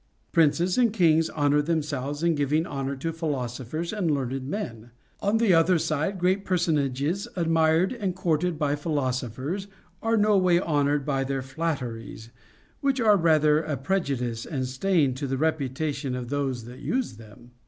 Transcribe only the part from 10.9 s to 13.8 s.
by their flatteries, which are rather a